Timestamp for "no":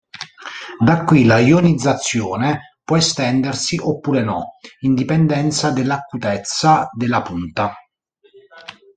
4.23-4.53